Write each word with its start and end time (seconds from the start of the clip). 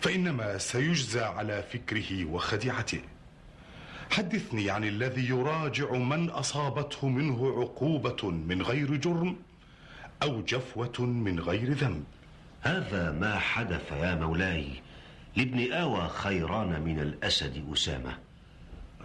فإنما 0.00 0.58
سيجزى 0.58 1.20
على 1.20 1.62
فكره 1.62 2.24
وخديعته. 2.24 3.00
حدثني 4.10 4.70
عن 4.70 4.84
الذي 4.84 5.28
يراجع 5.28 5.92
من 5.92 6.30
أصابته 6.30 7.08
منه 7.08 7.60
عقوبة 7.60 8.30
من 8.30 8.62
غير 8.62 8.96
جرم 8.96 9.36
أو 10.22 10.42
جفوة 10.42 11.00
من 11.00 11.40
غير 11.40 11.72
ذنب. 11.72 12.04
هذا 12.62 13.12
ما 13.12 13.38
حدث 13.38 13.92
يا 13.92 14.14
مولاي 14.14 14.68
لابن 15.36 15.72
آوى 15.72 16.08
خيران 16.08 16.80
من 16.80 17.00
الأسد 17.00 17.72
أسامة. 17.72 18.18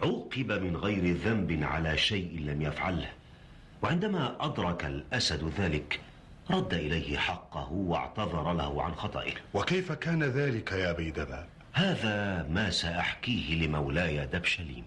عوقب 0.04 0.52
من 0.52 0.78
غير 0.78 1.16
ذنب 1.16 1.64
على 1.64 1.98
شيء 1.98 2.40
لم 2.40 2.62
يفعله 2.62 3.10
وعندما 3.82 4.46
أدرك 4.46 4.86
الأسد 4.86 5.52
ذلك 5.60 6.00
رد 6.52 6.74
إليه 6.74 7.18
حقه 7.18 7.72
واعتذر 7.72 8.54
له 8.54 8.84
عن 8.84 8.96
خطئه. 8.96 9.34
وكيف 9.54 9.92
كان 9.92 10.24
ذلك 10.24 10.72
يا 10.72 10.92
بيدبا؟ 10.92 11.46
هذا 11.74 12.48
ما 12.50 12.70
سأحكيه 12.70 13.66
لمولاي 13.66 14.26
دبشليم. 14.26 14.84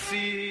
والهمس 0.00 0.50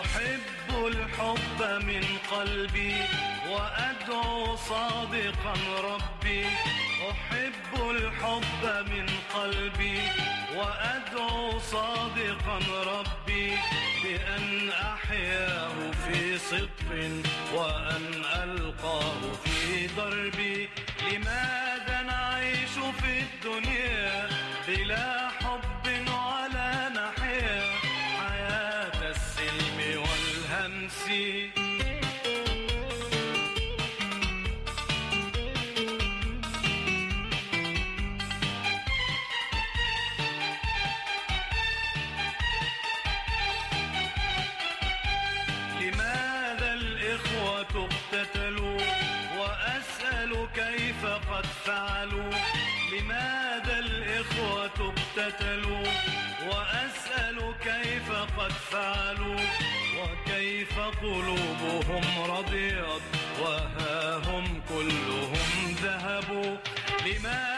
أحب 0.00 0.86
الحب 0.86 1.60
من 1.86 2.04
قلبي 2.30 2.94
وأدعو 3.48 4.56
صادقا 4.56 5.54
ربي. 5.84 6.46
أحب 7.10 7.90
الحب 7.90 8.86
من 8.90 9.06
قلبي 9.34 9.98
وأدعو 10.56 11.58
صادقا 11.58 12.58
ربي. 12.86 13.23
بأن 14.14 14.68
أحياه 14.68 15.90
في 15.90 16.38
صدق 16.38 16.90
وأن 17.54 18.24
ألقاه 18.42 19.20
في 19.44 19.86
دربي 19.96 20.68
لماذا 21.12 21.73
وكيف 60.74 61.00
قلوبهم 61.02 62.30
رضيت 62.30 63.02
وها 63.42 64.16
هم 64.16 64.62
كلهم 64.68 65.76
ذهبوا 65.82 66.56
لماذا 67.06 67.53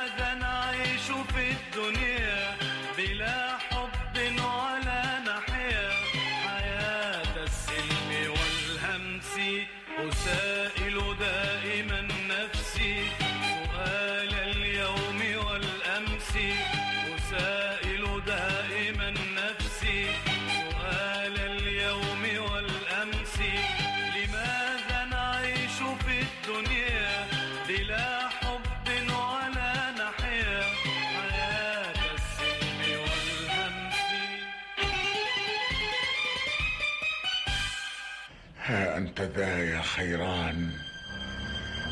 ها 39.18 39.24
أنت 39.24 39.36
ذا 39.36 39.58
يا 39.64 39.82
خيران. 39.82 40.70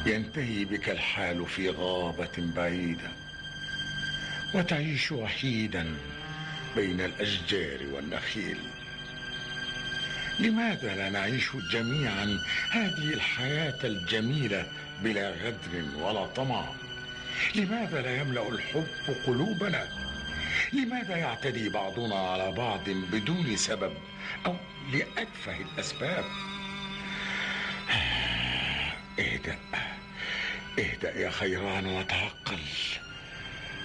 ينتهي 0.06 0.64
بك 0.64 0.90
الحال 0.90 1.46
في 1.46 1.70
غابة 1.70 2.32
بعيدة 2.38 3.08
وتعيش 4.54 5.12
وحيدا 5.12 5.96
بين 6.76 7.00
الأشجار 7.00 7.78
والنخيل. 7.92 8.58
لماذا 10.40 10.94
لا 10.94 11.10
نعيش 11.10 11.50
جميعا 11.72 12.38
هذه 12.70 13.14
الحياة 13.14 13.78
الجميلة 13.84 14.66
بلا 15.02 15.30
غدر 15.30 15.84
ولا 15.98 16.26
طمع؟ 16.26 16.64
لماذا 17.54 18.02
لا 18.02 18.16
يملأ 18.16 18.48
الحب 18.48 19.16
قلوبنا؟ 19.26 19.88
لماذا 20.72 21.16
يعتدي 21.16 21.68
بعضنا 21.68 22.16
على 22.16 22.52
بعض 22.52 22.90
بدون 22.90 23.56
سبب 23.56 23.92
أو 24.46 24.56
لأتفه 24.92 25.56
الأسباب؟ 25.60 26.24
اهدأ. 29.18 29.58
اهدأ 30.78 31.20
يا 31.20 31.30
خيران 31.30 31.86
وتعقل 31.86 32.58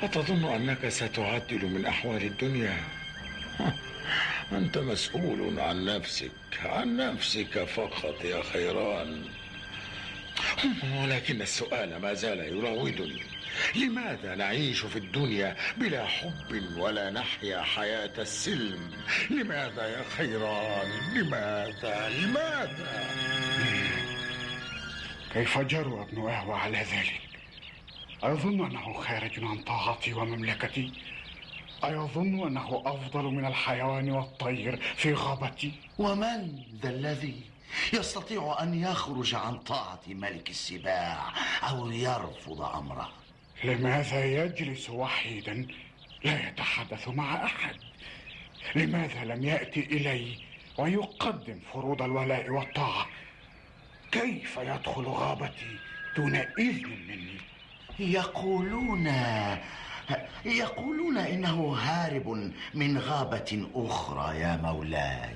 أتظن 0.04 0.46
أنك 0.46 0.90
ستعدل 0.90 1.66
من 1.66 1.86
أحوال 1.86 2.24
الدنيا. 2.24 2.78
أنت 4.52 4.78
مسؤول 4.78 5.60
عن 5.60 5.86
نفسك 5.86 6.32
عن 6.64 6.98
نفسك 6.98 7.64
فقط 7.64 8.26
يا 8.26 8.44
خيران. 8.54 9.26
ولكن 11.02 11.42
السؤال 11.42 12.02
ما 12.02 12.14
زال 12.14 12.40
يراودني. 12.40 13.24
لماذا 13.76 14.36
نعيش 14.36 14.82
في 14.82 14.96
الدنيا 14.96 15.56
بلا 15.78 16.06
حب 16.06 16.78
ولا 16.78 17.10
نحيا 17.10 17.62
حياة 17.62 18.14
السلم؟ 18.18 18.92
لماذا 19.30 19.88
يا 19.88 20.04
خيران؟ 20.18 20.88
لماذا؟ 21.14 22.10
لماذا؟ 22.10 23.39
كيف 25.34 25.58
جرى 25.58 26.02
ابن 26.02 26.30
أهوى 26.30 26.54
على 26.56 26.78
ذلك؟ 26.78 27.22
أيظن 28.24 28.66
أنه 28.66 28.94
خارج 28.94 29.44
عن 29.44 29.58
طاعتي 29.58 30.14
ومملكتي؟ 30.14 30.92
أيظن 31.84 32.48
أنه 32.48 32.84
أفضل 32.86 33.24
من 33.24 33.46
الحيوان 33.46 34.12
والطير 34.12 34.80
في 34.96 35.14
غابتي؟ 35.14 35.72
ومن 36.00 36.64
ذا 36.82 36.90
الذي 36.90 37.42
يستطيع 37.94 38.58
أن 38.62 38.82
يخرج 38.82 39.36
عن 39.36 39.58
طاعة 39.58 40.00
ملك 40.08 40.50
السباع 40.50 41.34
أو 41.70 41.92
يرفض 41.92 42.62
أمره؟ 42.62 43.10
لماذا 43.64 44.26
يجلس 44.26 44.90
وحيدا 44.90 45.68
لا 46.24 46.50
يتحدث 46.50 47.08
مع 47.08 47.46
أحد؟ 47.46 47.76
لماذا 48.76 49.26
لم 49.26 49.44
يأتي 49.44 49.80
إلي 49.80 50.38
ويقدم 50.78 51.60
فروض 51.74 52.02
الولاء 52.02 52.50
والطاعة؟ 52.50 53.08
كيف 54.12 54.58
يدخل 54.58 55.04
غابتي 55.04 55.78
دون 56.18 56.36
إذن 56.36 56.90
مني؟ 57.08 57.40
يقولون 58.00 59.08
يقولون 60.46 61.18
إنه 61.18 61.74
هارب 61.74 62.52
من 62.74 62.98
غابة 62.98 63.70
أخرى 63.76 64.40
يا 64.40 64.58
مولاي. 64.58 65.36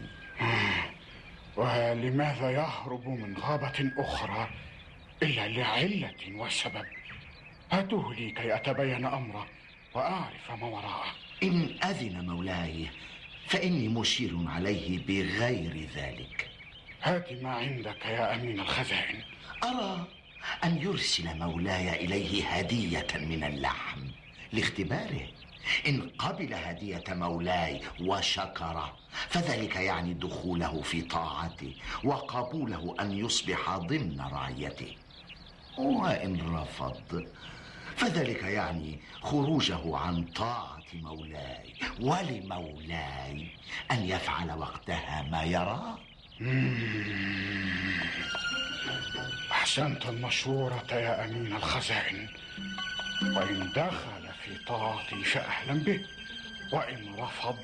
ولماذا 1.55 2.51
يهرب 2.51 3.07
من 3.07 3.37
غابة 3.37 3.91
أخرى؟ 3.97 4.49
إلا 5.23 5.47
لعلة 5.47 6.35
وسبب. 6.35 6.85
هاتوه 7.71 8.13
لي 8.13 8.31
كي 8.31 8.55
أتبين 8.55 9.05
أمره 9.05 9.47
وأعرف 9.93 10.51
ما 10.51 10.67
وراءه. 10.67 11.13
إن 11.43 11.77
أذن 11.83 12.25
مولاي 12.25 12.87
فإني 13.47 13.87
مشير 13.87 14.37
عليه 14.47 15.05
بغير 15.05 15.87
ذلك. 15.95 16.52
هات 17.03 17.33
ما 17.33 17.49
عندك 17.49 18.05
يا 18.05 18.35
أمين 18.35 18.59
الخزائن. 18.59 19.21
أرى 19.63 20.07
أن 20.63 20.77
يرسل 20.77 21.37
مولاي 21.37 22.05
إليه 22.05 22.47
هدية 22.47 23.07
من 23.13 23.43
اللحم. 23.43 23.99
لاختباره. 24.53 25.27
إن 25.87 26.09
قبل 26.09 26.53
هدية 26.53 27.03
مولاي 27.09 27.81
وشكره 28.01 28.97
فذلك 29.29 29.75
يعني 29.75 30.13
دخوله 30.13 30.81
في 30.81 31.01
طاعته 31.01 31.73
وقبوله 32.03 32.95
أن 32.99 33.11
يصبح 33.11 33.77
ضمن 33.77 34.21
رعيته 34.21 34.95
وإن 35.77 36.55
رفض 36.55 37.27
فذلك 37.95 38.43
يعني 38.43 38.99
خروجه 39.21 39.97
عن 39.97 40.23
طاعة 40.23 40.83
مولاي 40.93 41.73
ولمولاي 42.01 43.47
أن 43.91 44.05
يفعل 44.05 44.51
وقتها 44.51 45.21
ما 45.31 45.43
يرى. 45.43 45.97
أحسنت 49.51 50.05
المشورة 50.05 50.85
يا 50.91 51.25
أمين 51.25 51.55
الخزائن. 51.55 52.29
وإن 53.35 53.71
دخل 53.75 54.29
في 54.45 54.65
طاعتي 54.67 55.23
فأهلا 55.23 55.73
به 55.73 56.05
وإن 56.73 57.15
رفض 57.19 57.57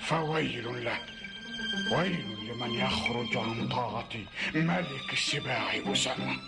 فويل 0.00 0.84
له. 0.84 0.98
ويل 1.92 2.36
لمن 2.48 2.70
يخرج 2.74 3.36
عن 3.36 3.68
طاعة 3.68 4.08
ملك 4.54 5.12
السباع 5.12 5.74
أسامة. 5.86 6.38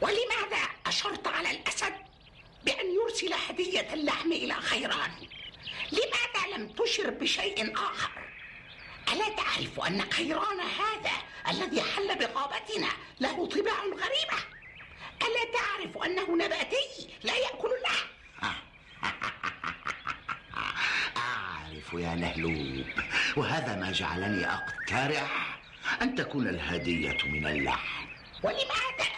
ولماذا 0.00 0.62
أشرت 0.86 1.26
على 1.26 1.50
الأسد 1.50 1.92
بأن 2.64 2.86
يرسل 3.02 3.34
هدية 3.48 3.94
اللحم 3.94 4.32
إلى 4.32 4.54
خيران؟ 4.54 5.10
لماذا 5.92 6.56
لم 6.56 6.68
تشر 6.68 7.10
بشيء 7.10 7.72
آخر؟ 7.74 8.25
ألا 9.56 9.64
تعرف 9.64 9.80
أن 9.80 10.12
خيران 10.12 10.60
هذا 10.60 11.12
الذي 11.48 11.82
حل 11.82 12.18
بغابتنا 12.18 12.88
له 13.20 13.46
طباع 13.46 13.80
غريبة. 13.84 14.38
ألا 15.22 15.52
تعرف 15.52 16.04
أنه 16.04 16.36
نباتي 16.36 17.08
لا 17.22 17.36
يأكل 17.36 17.68
اللحم 17.78 18.06
أعرف 21.16 21.92
يا 21.92 22.14
نهلوب 22.14 22.86
وهذا 23.36 23.76
ما 23.76 23.92
جعلني 23.92 24.46
أقترح 24.52 25.58
أن 26.02 26.14
تكون 26.14 26.48
الهدية 26.48 27.18
من 27.24 27.46
اللحم. 27.46 28.06
ولماذا؟ 28.42 29.08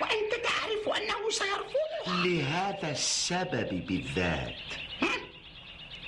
وأنت 0.00 0.34
تعرف 0.34 0.96
أنه 0.96 1.30
سيرفضها. 1.30 2.26
لهذا 2.26 2.90
السبب 2.90 3.86
بالذات. 3.86 4.56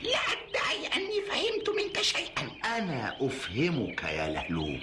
لا 0.03 0.19
أدعي 0.19 0.87
أني 0.87 1.21
فهمت 1.21 1.69
منك 1.71 2.03
شيئا. 2.03 2.48
أنا 2.79 3.17
أفهمك 3.21 4.03
يا 4.03 4.29
لهلوب. 4.29 4.81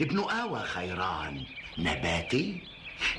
ابن 0.00 0.18
آوى 0.18 0.60
خيران. 0.62 1.44
نباتي 1.78 2.62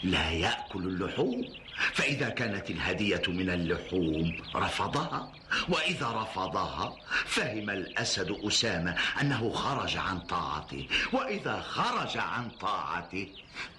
لا 0.03 0.31
يأكل 0.31 0.79
اللحوم. 0.79 1.49
فإذا 1.93 2.29
كانت 2.29 2.69
الهدية 2.69 3.21
من 3.27 3.49
اللحوم 3.49 4.41
رفضها. 4.55 5.31
وإذا 5.69 6.07
رفضها 6.07 6.95
فهم 7.25 7.69
الأسد 7.69 8.31
أسامة 8.47 8.95
أنه 9.21 9.51
خرج 9.51 9.97
عن 9.97 10.19
طاعته. 10.19 10.87
وإذا 11.13 11.61
خرج 11.61 12.17
عن 12.17 12.49
طاعته 12.49 13.27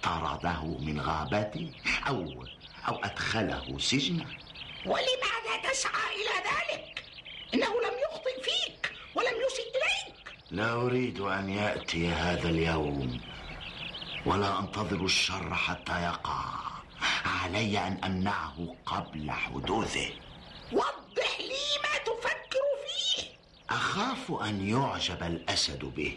طرده 0.02 0.64
من 0.64 1.00
غابته 1.00 1.72
أو 2.08 2.44
أو 2.88 3.04
أدخله 3.04 3.78
سجنا 3.78 4.26
ولماذا 4.86 5.70
تسعى 5.70 6.08
إلى 6.20 6.36
ذلك؟ 6.50 7.04
إنه 7.54 7.66
لم 7.66 7.94
يخطئ 8.10 8.42
فيك 8.42 8.92
ولم 9.14 9.34
يسئ 9.46 9.72
لا 10.52 10.72
أريد 10.72 11.20
أن 11.20 11.50
يأتي 11.50 12.08
هذا 12.08 12.48
اليوم 12.48 13.20
ولا 14.26 14.58
أنتظر 14.58 15.04
الشر 15.04 15.54
حتى 15.54 16.02
يقع. 16.02 16.44
علي 17.42 17.78
أن 17.78 17.98
أمنعه 18.04 18.76
قبل 18.86 19.30
حدوثه. 19.30 20.10
وضح 20.72 21.40
لي 21.40 21.64
ما 21.84 21.98
تفكر 22.04 22.64
فيه. 22.84 23.22
أخاف 23.70 24.32
أن 24.32 24.68
يعجب 24.68 25.22
الأسد 25.22 25.84
به 25.84 26.16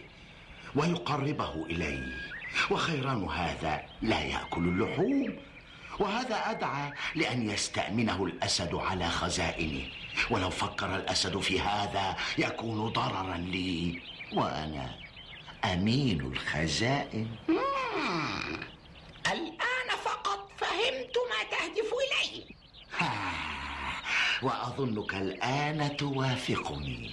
ويقربه 0.76 1.66
إلي 1.66 2.14
وخيران 2.72 3.24
هذا 3.24 3.82
لا 4.02 4.22
يأكل 4.22 4.62
اللحوم. 4.62 5.38
وهذا 6.00 6.36
أدعى 6.36 6.92
لأن 7.16 7.50
يستأمنه 7.50 8.26
الأسد 8.26 8.76
على 8.76 9.10
خزائنه. 9.10 9.86
ولو 10.30 10.50
فكر 10.50 10.96
الأسد 10.96 11.40
في 11.40 11.60
هذا 11.60 12.16
يكون 12.38 12.90
ضررا 12.90 13.38
لي. 13.38 14.02
وأنا 14.34 14.96
أمين 15.74 16.22
الخزائن. 16.22 17.28
مم. 17.48 18.60
الآن 19.28 19.90
فقط 20.04 20.52
فهمت 20.58 21.16
ما 21.30 21.44
تهدف 21.52 21.92
إليه. 22.06 22.46
وأظنك 24.42 25.16
الآن 25.16 25.98
توافقني. 25.98 27.12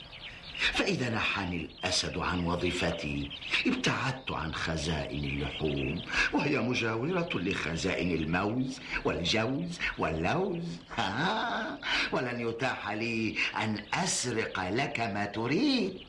فإذا 0.73 1.11
نحاني 1.11 1.57
الأسد 1.57 2.19
عن 2.19 2.45
وظيفتي 2.47 3.31
ابتعدت 3.67 4.31
عن 4.31 4.55
خزائن 4.55 5.25
اللحوم 5.25 6.03
وهي 6.33 6.59
مجاورة 6.59 7.29
لخزائن 7.35 8.11
الموز 8.11 8.81
والجوز 9.05 9.79
واللوز. 9.99 10.65
ها 10.97 11.79
ولن 12.13 12.49
يتاح 12.49 12.91
لي 12.91 13.37
أن 13.57 13.85
أسرق 13.95 14.69
لك 14.69 15.01
ما 15.01 15.25
تريد. 15.25 16.01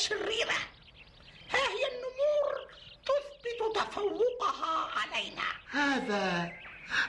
ذكية 0.00 0.16
وشريرة 0.16 0.58
ها 1.50 1.58
هي 1.58 1.84
النمور 1.92 2.66
تثبت 3.04 3.76
تفوقها 3.76 4.90
علينا. 5.00 5.42
هذا 5.70 6.52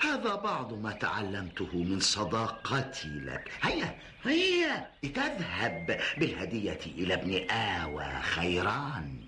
هذا 0.03 0.35
بعض 0.35 0.73
ما 0.73 0.91
تعلمته 0.91 1.69
من 1.73 1.99
صداقتي 1.99 3.07
لك. 3.07 3.51
هيا 3.61 3.99
هيا 4.23 4.91
لتذهب 5.03 6.01
بالهدية 6.17 6.79
إلى 6.85 7.13
ابن 7.13 7.49
آوى 7.51 8.21
خيران. 8.21 9.25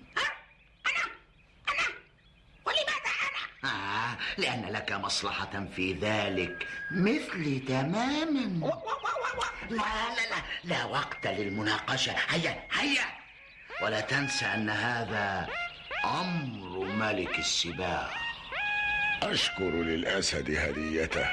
ولماذا 2.66 3.12
أنا؟ 3.24 3.72
آه 3.72 4.18
لأن 4.38 4.72
لك 4.72 4.92
مصلحة 4.92 5.66
في 5.76 5.92
ذلك 5.92 6.66
مثلي 6.90 7.58
تماما. 7.58 8.74
لا 9.70 9.76
لا 10.16 10.28
لا 10.30 10.42
لا 10.64 10.84
وقت 10.84 11.26
للمناقشة. 11.26 12.12
هيا 12.12 12.68
هيا. 12.72 13.23
ولا 13.84 14.00
تنسى 14.00 14.44
أن 14.46 14.70
هذا 14.70 15.48
أمر 16.04 16.84
ملك 16.84 17.38
السباع. 17.38 18.10
أشكر 19.22 19.70
للأسد 19.70 20.50
هديته 20.50 21.26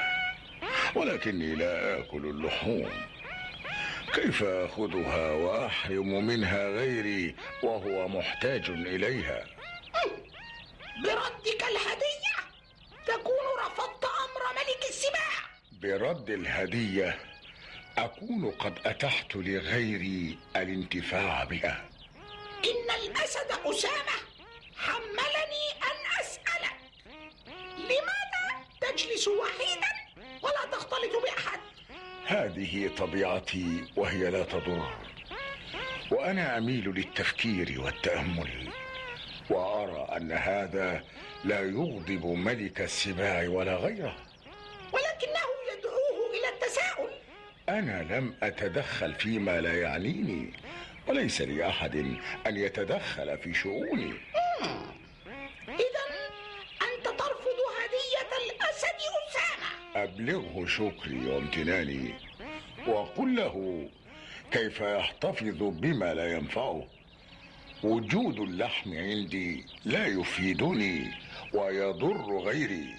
ولكني 0.94 1.54
لا 1.54 1.98
آكل 1.98 2.26
اللحوم. 2.26 2.90
كيف 4.14 4.42
آخذها 4.42 5.30
وأحرم 5.30 6.26
منها 6.26 6.68
غيري 6.68 7.36
وهو 7.62 8.08
محتاج 8.08 8.70
إليها؟ 8.70 9.44
بردك 11.04 11.62
الهدية 11.62 12.36
تكون 13.06 13.46
رفضت 13.66 14.04
أمر 14.04 14.42
ملك 14.56 14.88
السباع. 14.88 15.32
برد 15.72 16.30
الهدية 16.30 17.18
أكون 17.98 18.50
قد 18.50 18.74
أتحت 18.86 19.36
لغيري 19.36 20.38
الانتفاع 20.56 21.44
بها. 21.44 21.91
الأسد 23.32 23.66
أسامة 23.66 24.16
حملني 24.76 25.66
أن 25.82 26.20
أسألك 26.20 26.76
لماذا 27.78 28.66
تجلس 28.80 29.28
وحيدا 29.28 29.92
ولا 30.42 30.70
تختلط 30.72 31.22
بأحد؟ 31.22 31.60
هذه 32.26 32.90
طبيعتي 32.98 33.84
وهي 33.96 34.30
لا 34.30 34.44
تضر 34.44 34.94
وأنا 36.10 36.58
أميل 36.58 36.88
للتفكير 36.88 37.80
والتأمل 37.80 38.68
وأرى 39.50 40.16
أن 40.16 40.32
هذا 40.32 41.04
لا 41.44 41.60
يغضب 41.60 42.26
ملك 42.26 42.80
السباع 42.80 43.48
ولا 43.48 43.76
غيره. 43.76 44.16
ولكنه 44.92 45.48
يدعوه 45.72 46.30
إلى 46.30 46.48
التساؤل. 46.48 47.10
أنا 47.68 48.02
لم 48.02 48.34
أتدخل 48.42 49.14
فيما 49.14 49.60
لا 49.60 49.80
يعنيني 49.80 50.52
وليس 51.08 51.40
لأحد 51.40 51.96
أن 52.46 52.56
يتدخل 52.56 53.38
في 53.38 53.54
شؤوني. 53.54 54.14
إذا 55.68 56.04
أنت 56.82 57.04
ترفض 57.04 57.58
هدية 57.78 58.30
الأسد 58.44 59.00
أسامة. 59.28 60.04
أبلغه 60.04 60.66
شكري 60.66 61.28
وامتناني 61.28 62.14
وقل 62.86 63.36
له 63.36 63.88
كيف 64.50 64.80
يحتفظ 64.80 65.62
بما 65.62 66.14
لا 66.14 66.32
ينفعه. 66.32 66.88
وجود 67.82 68.40
اللحم 68.40 68.94
عندي 68.94 69.64
لا 69.84 70.06
يفيدني 70.06 71.10
ويضر 71.54 72.38
غيري. 72.38 72.94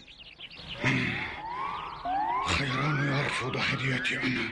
خيران 2.45 3.17
يرفض 3.17 3.57
هديتي 3.57 4.17
أنا. 4.17 4.49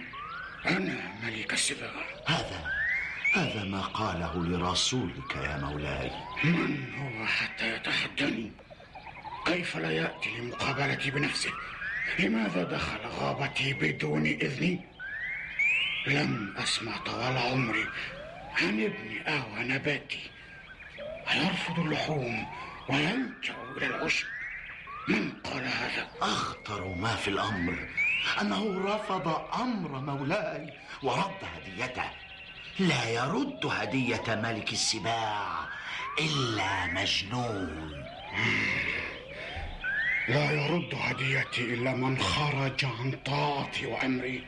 أنا 0.66 1.14
ملك 1.24 1.54
السباع. 1.54 1.92
هذا 2.26 2.81
هذا 3.34 3.64
ما 3.64 3.82
قاله 3.82 4.44
لرسولك 4.44 5.36
يا 5.36 5.58
مولاي. 5.58 6.12
من 6.44 6.94
هو 6.94 7.26
حتى 7.26 7.76
يتحداني؟ 7.76 8.52
كيف 9.46 9.78
لا 9.78 9.92
يأتي 9.92 10.38
لمقابلتي 10.38 11.12
بنفسه؟ 11.12 11.52
لماذا 12.20 12.64
دخل 12.64 13.08
غابتي 13.08 13.74
بدون 13.74 14.26
إذني؟ 14.26 14.80
لم 16.08 16.54
أسمع 16.58 16.98
طوال 16.98 17.38
عمري 17.38 17.86
عن 18.62 18.84
ابن 18.84 19.28
آوى 19.28 19.64
نباتي 19.64 20.30
يرفض 21.36 21.80
اللحوم 21.80 22.48
ويلجأ 22.90 23.56
إلى 23.78 23.86
العشب 23.86 24.28
من 25.08 25.32
قال 25.44 25.64
هذا؟ 25.64 26.08
أخطر 26.22 26.88
ما 26.88 27.16
في 27.16 27.28
الأمر 27.28 27.88
أنه 28.42 28.82
رفض 28.86 29.28
أمر 29.62 30.00
مولاي 30.00 30.74
ورد 31.04 31.40
هديته. 31.56 32.10
لا 32.80 33.10
يرد 33.10 33.66
هدية 33.66 34.36
ملك 34.36 34.72
السباع 34.72 35.68
إلا 36.20 36.86
مجنون. 36.86 38.06
لا 40.30 40.52
يرد 40.52 40.96
هديتي 40.96 41.62
إلا 41.74 41.94
من 41.94 42.18
خرج 42.18 42.86
عن 42.86 43.12
طاعتي 43.26 43.86
وأمري. 43.86 44.44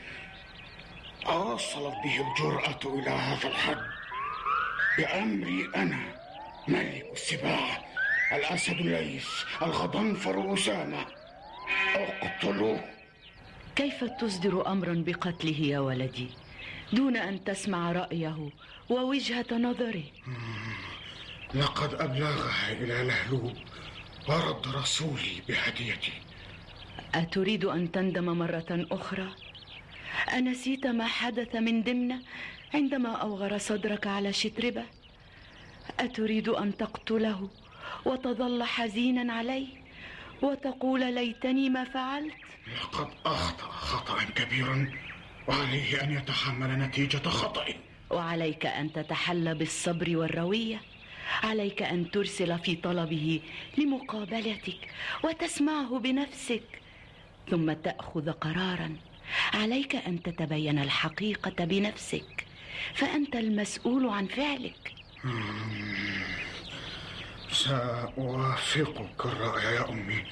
أوصلت 1.26 1.96
به 2.04 2.28
الجرأة 2.28 2.80
إلى 2.86 3.10
هذا 3.10 3.48
الحد. 3.48 3.84
بأمري 4.98 5.70
أنا 5.76 6.00
ملك 6.68 7.06
السباع 7.14 7.84
الأسد 8.32 8.74
الليث 8.74 9.28
الغضنفر 9.62 10.54
أسامة 10.54 11.06
اقتلوه 11.96 12.80
كيف 13.76 14.04
تصدر 14.04 14.68
أمرا 14.72 15.04
بقتله 15.08 15.60
يا 15.60 15.80
ولدي؟ 15.80 16.28
دون 16.94 17.18
أن 17.18 17.44
تسمع 17.44 17.92
رأيه 17.92 18.50
ووجهة 18.90 19.46
نظره 19.52 20.04
لقد 21.54 21.94
أبلغها 21.94 22.72
إلى 22.72 23.08
لهلوب 23.08 23.54
ورد 24.30 24.68
رسولي 24.76 25.42
بهديتي 25.48 26.12
أتريد 27.16 27.66
أن 27.66 27.92
تندم 27.92 28.26
مرة 28.26 28.88
أخرى؟ 28.92 29.30
أنسيت 30.34 30.88
ما 30.88 31.08
حدث 31.08 31.56
من 31.56 31.84
دمنة 31.84 32.22
عندما 32.74 33.10
أوغر 33.10 33.58
صدرك 33.58 34.08
على 34.08 34.34
شتربة؟ 34.34 34.84
أتريد 36.00 36.50
أن 36.50 36.78
تقتله 36.78 37.50
وتظل 38.06 38.64
حزينا 38.64 39.34
عليه 39.34 39.68
وتقول 40.42 41.14
ليتني 41.14 41.70
ما 41.70 41.84
فعلت؟ 41.84 42.34
لقد 42.82 43.08
أخطأ 43.26 43.68
خطأ 43.72 44.24
كبيرا 44.24 44.92
وعليه 45.48 46.04
أن 46.04 46.12
يتحمل 46.12 46.80
نتيجة 46.80 47.30
خطئه 47.30 47.74
وعليك 48.10 48.66
أن 48.66 48.94
تتحلى 48.94 49.54
بالصبر 49.54 50.18
والروية. 50.18 50.82
عليك 51.44 51.82
أن 51.82 52.12
ترسل 52.12 52.60
في 52.60 52.76
طلبه 52.76 53.42
لمقابلتك 53.78 54.90
وتسمعه 55.24 56.00
بنفسك. 56.00 56.82
ثم 57.52 57.74
تأخذ 57.74 58.32
قرارا. 58.32 58.98
عليك 59.54 59.96
أن 59.96 60.24
تتبين 60.24 60.80
الحقيقة 60.80 61.66
بنفسك. 61.66 62.46
فأنت 62.94 63.36
المسؤول 63.36 64.10
عن 64.10 64.28
فعلك. 64.28 64.94
سأوافقك 67.52 69.26
الرأي 69.26 69.76
يا 69.76 69.90
أمي. 69.90 70.24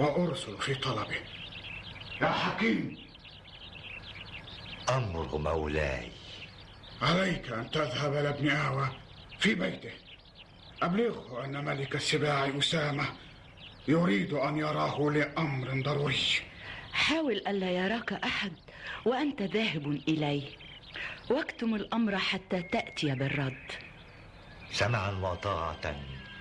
وأرسل 0.00 0.58
في 0.58 0.74
طلبه. 0.74 1.20
يا 2.22 2.28
حكيم! 2.28 3.05
أمر 4.88 5.38
مولاي. 5.38 6.12
عليك 7.02 7.52
أن 7.52 7.70
تذهب 7.70 8.12
إلى 8.12 8.28
ابن 8.28 8.50
آوى 8.50 8.88
في 9.38 9.54
بيته. 9.54 9.92
أبلغه 10.82 11.44
أن 11.44 11.64
ملك 11.64 11.96
السباع 11.96 12.58
أسامة 12.58 13.04
يريد 13.88 14.32
أن 14.32 14.56
يراه 14.56 15.10
لأمر 15.10 15.82
ضروري. 15.82 16.24
حاول 16.92 17.36
ألا 17.36 17.70
يراك 17.70 18.12
أحد 18.12 18.52
وأنت 19.04 19.42
ذاهب 19.42 19.86
إليه. 19.86 20.48
واكتم 21.30 21.74
الأمر 21.74 22.18
حتى 22.18 22.62
تأتي 22.62 23.14
بالرد. 23.14 23.72
سمعا 24.72 25.10
وطاعة 25.10 25.96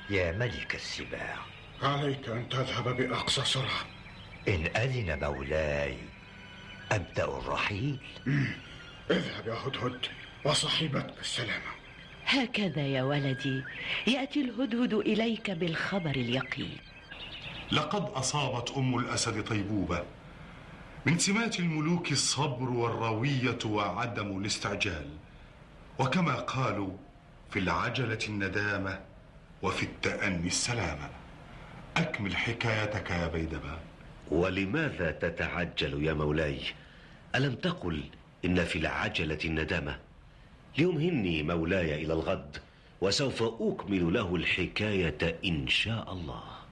يا 0.10 0.32
ملك 0.32 0.75
السباع. 0.75 1.38
عليك 1.84 2.30
أن 2.30 2.50
تذهب 2.50 2.98
بأقصى 2.98 3.46
سرعة. 3.46 3.86
إن 4.48 4.68
أذن 4.75 5.20
مولاي 5.20 5.98
أبدأ 6.92 7.24
الرحيل. 7.24 7.98
اذهب 9.12 9.48
يا 9.48 9.54
هدهد 9.54 10.00
وصاحبتك 10.46 11.20
السلامة. 11.22 11.72
هكذا 12.25 12.82
يا 12.82 13.04
ولدي. 13.04 13.63
يأتي 14.08 14.42
الهدهد 14.42 14.94
إليك 14.94 15.51
بالخبر 15.51 16.10
اليقين. 16.10 16.77
لقد 17.72 18.04
أصابت 18.10 18.72
أم 18.77 18.98
الأسد 18.98 19.44
طيبوبة. 19.44 20.04
من 21.06 21.18
سمات 21.20 21.60
الملوك 21.60 22.12
الصبر 22.12 22.70
والروية 22.70 23.60
وعدم 23.65 24.38
الاستعجال. 24.38 25.10
وكما 26.00 26.36
قالوا 26.36 26.98
في 27.51 27.60
العجلة 27.60 28.20
الندامة 28.30 29.00
وفي 29.62 29.84
التأني 29.84 30.48
السلامة. 30.48 31.10
أكمل 31.98 32.36
حكايتك 32.36 33.10
يا 33.12 33.27
بيدبان 33.27 33.80
ولماذا 34.32 35.12
تتعجل 35.12 36.03
يا 36.03 36.13
مولاي؟ 36.13 36.60
ألم 37.36 37.55
تقل 37.55 38.03
إن 38.46 38.63
في 38.63 38.79
العجلة 38.79 39.39
الندامة؟ 39.46 40.00
ليمهني 40.77 41.44
مولاي 41.44 42.03
إلى 42.03 42.13
الغد 42.13 42.58
وسوف 43.01 43.44
أكمل 43.44 44.13
له 44.13 44.36
الحكاية 44.36 45.39
إن 45.46 45.67
شاء 45.67 46.13
الله. 46.13 46.54